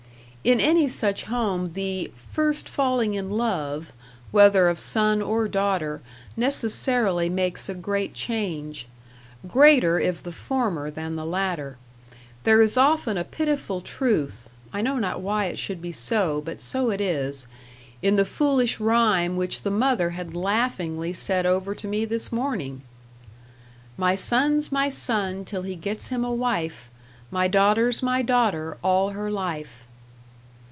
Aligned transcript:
In 0.43 0.59
any 0.59 0.87
such 0.87 1.25
home 1.25 1.73
the 1.73 2.11
"first 2.15 2.67
falling 2.67 3.13
in 3.13 3.29
love," 3.29 3.93
whether 4.31 4.69
of 4.69 4.79
son 4.79 5.21
or 5.21 5.47
daughter, 5.47 6.01
necessarily 6.35 7.29
makes 7.29 7.69
a 7.69 7.75
great 7.75 8.15
change. 8.15 8.87
Greater 9.47 9.99
if 9.99 10.23
the 10.23 10.31
former 10.31 10.89
than 10.89 11.15
the 11.15 11.27
latter. 11.27 11.77
There 12.43 12.59
is 12.59 12.75
often 12.75 13.19
a 13.19 13.23
pitiful 13.23 13.81
truth 13.81 14.49
I 14.73 14.81
know 14.81 14.95
not 14.97 15.21
why 15.21 15.45
it 15.45 15.59
should 15.59 15.79
be 15.79 15.91
so, 15.91 16.41
but 16.43 16.59
so 16.59 16.89
it 16.89 16.99
is 17.01 17.45
in 18.01 18.15
the 18.15 18.25
foolish 18.25 18.79
rhyme 18.79 19.37
which 19.37 19.61
the 19.61 19.69
mother 19.69 20.09
had 20.09 20.35
laughingly 20.35 21.13
said 21.13 21.45
over 21.45 21.75
to 21.75 21.87
me 21.87 22.03
this 22.03 22.31
morning! 22.31 22.81
"My 23.95 24.15
son's 24.15 24.71
my 24.71 24.89
son 24.89 25.45
till 25.45 25.61
he 25.61 25.75
gets 25.75 26.07
him 26.07 26.25
a 26.25 26.33
wife, 26.33 26.89
My 27.29 27.47
daughter's 27.47 28.01
my 28.01 28.23
daughter 28.23 28.79
all 28.83 29.09
her 29.09 29.29
life." 29.29 29.85